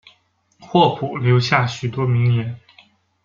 [0.59, 2.59] 霍普留下许多名言。